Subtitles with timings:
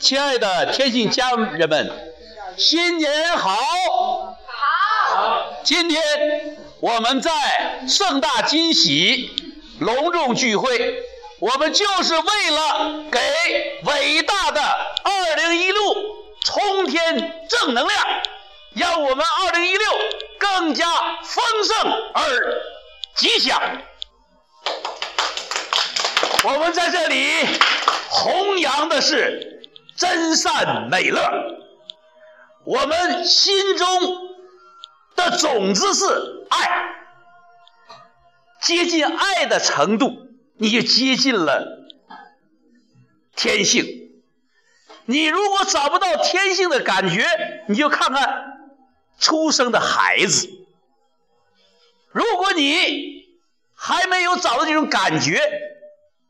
[0.00, 1.92] 亲爱的天信家人们，
[2.56, 3.54] 新年好！
[4.46, 7.30] 好，今天我们在
[7.86, 9.30] 盛大惊喜、
[9.78, 11.02] 隆重聚会，
[11.38, 13.20] 我们就是为了给
[13.84, 15.82] 伟大的二零一六
[16.42, 18.06] 冲天正能量，
[18.72, 19.86] 让我们二零一六
[20.38, 20.86] 更加
[21.22, 22.62] 丰盛而
[23.16, 23.60] 吉祥。
[26.44, 27.46] 我们在这里
[28.08, 29.49] 弘扬的是
[30.00, 31.20] 真善美乐，
[32.64, 33.86] 我们心中
[35.14, 36.94] 的种子是爱，
[38.62, 41.86] 接近爱的程度，你就接近了
[43.36, 43.84] 天性。
[45.04, 47.26] 你如果找不到天性的感觉，
[47.68, 48.70] 你就看看
[49.18, 50.48] 出生的孩子。
[52.10, 53.26] 如果你
[53.74, 55.42] 还没有找到这种感觉，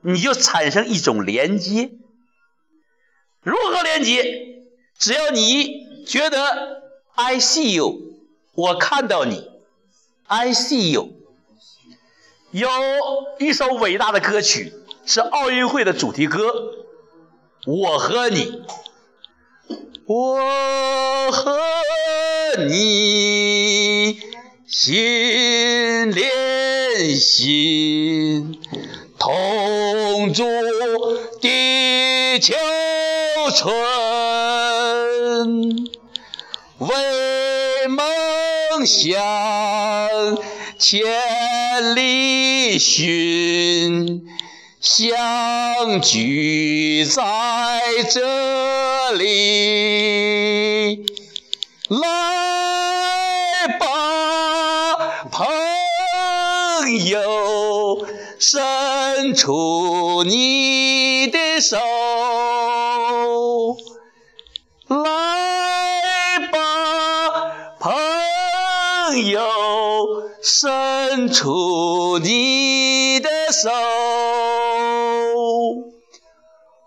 [0.01, 1.93] 你就产生一种连接。
[3.43, 4.59] 如何连接？
[4.99, 6.83] 只要你觉得
[7.15, 7.99] I see you，
[8.55, 9.49] 我看到你
[10.27, 11.09] ，I see you。
[12.51, 12.69] 有
[13.39, 14.75] 一首伟大的歌曲
[15.07, 16.49] 是奥运会的主题歌，
[17.65, 18.45] 《我和你》，
[20.05, 21.59] 我和
[22.69, 24.21] 你
[24.67, 28.61] 心连心。
[29.19, 30.43] 同住
[31.41, 32.55] 地球
[33.51, 33.75] 春，
[36.79, 39.19] 为梦想
[40.79, 44.23] 千里寻，
[44.81, 47.23] 相聚在
[48.11, 51.05] 这里。
[51.89, 55.47] 来吧，朋
[57.07, 58.07] 友。
[58.43, 61.77] 伸出你的手，
[69.29, 69.41] 友，
[70.43, 73.71] 伸出你的手，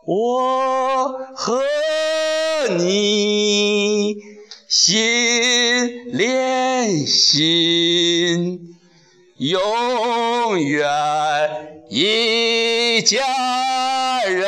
[0.06, 1.62] 我和
[2.78, 4.16] 你
[4.68, 8.70] 心连心。
[9.38, 10.88] 永远
[11.90, 13.20] 一家
[14.26, 14.44] 人，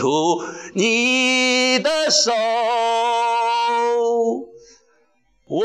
[0.00, 2.32] 出你的手，
[5.46, 5.64] 我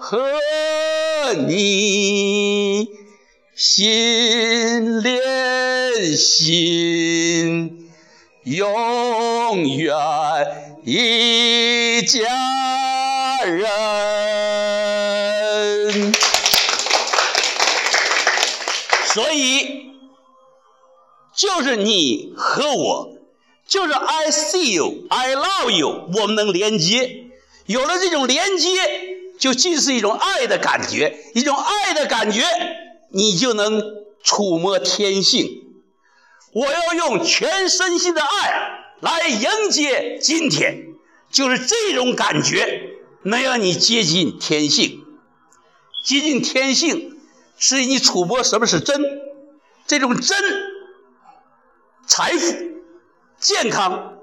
[0.00, 0.30] 和
[1.48, 2.90] 你
[3.54, 7.88] 心连心。
[8.44, 9.96] 永远
[10.84, 12.20] 一家
[13.44, 13.66] 人。
[19.14, 19.95] 所以，
[21.36, 23.18] 就是你和我，
[23.68, 27.26] 就是 I see you, I love you，我们能连接。
[27.66, 28.70] 有了这种连接，
[29.38, 32.42] 就尽是一种爱的感觉，一种爱的感觉，
[33.10, 33.82] 你就能
[34.22, 35.64] 触摸天性。
[36.52, 40.86] 我要用全身心的爱来迎接今天，
[41.30, 42.92] 就是这种感觉
[43.24, 45.04] 能让你接近天性。
[46.02, 47.18] 接近天性，
[47.58, 49.02] 是你触摸什么是真，
[49.86, 50.38] 这种真，
[52.06, 52.54] 财富、
[53.38, 54.14] 健康，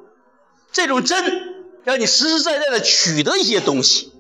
[0.72, 4.14] 这种真让你实实在在的取得一些东西。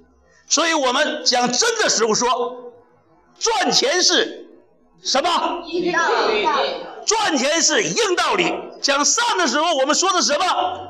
[0.47, 2.73] 所以我们讲真的时候说，
[3.39, 4.47] 赚钱是
[5.01, 5.63] 什么？
[7.05, 8.53] 赚钱是硬道理。
[8.81, 10.89] 讲善的时候，我们说的什么？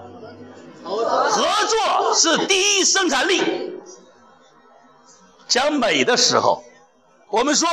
[0.84, 3.80] 合作是第一生产力。
[5.48, 6.64] 讲美的时候，
[7.30, 7.70] 我们说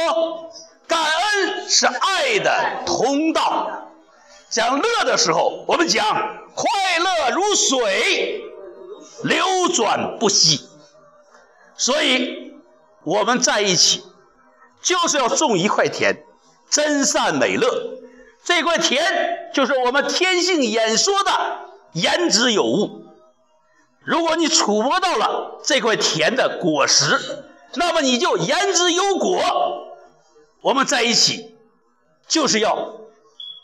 [0.86, 3.89] 感恩是爱的通道。
[4.50, 6.04] 讲乐的时候，我们讲
[6.54, 8.42] 快乐如水，
[9.22, 10.68] 流转不息。
[11.76, 12.52] 所以
[13.04, 14.02] 我们在一起，
[14.82, 16.24] 就是要种一块田，
[16.68, 18.00] 真善美乐。
[18.42, 21.30] 这块田就是我们天性演说的
[21.92, 23.04] 言之有物。
[24.02, 27.44] 如果你触摸到了这块田的果实，
[27.74, 29.40] 那么你就言之有果。
[30.62, 31.54] 我们在一起，
[32.26, 32.94] 就是要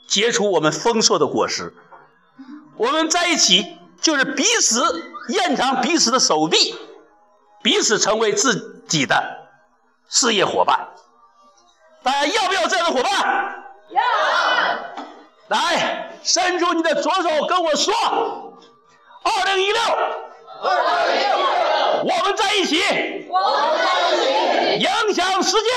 [0.07, 1.75] 结出我们丰硕的果实。
[2.77, 6.75] 我们在一起，就是彼此延长彼此的手臂，
[7.63, 9.49] 彼此成为自己的
[10.09, 10.89] 事业伙伴。
[12.03, 13.13] 大家要不要这样的伙伴？
[13.91, 14.03] 要。
[15.49, 17.95] 来，伸出你的左手跟我说
[19.23, 19.81] ：“二零一六，
[20.63, 21.37] 二零一六，
[22.05, 22.83] 我们在一起。”
[23.29, 23.47] 我们
[25.43, 25.69] 世界，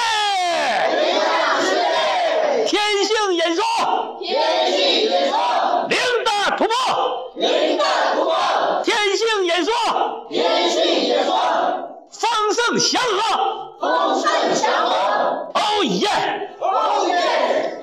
[12.50, 13.75] 丰盛祥和。
[13.80, 15.51] 丰盛祥和。
[15.54, 16.10] 欧耶。
[16.60, 17.79] 欧耶。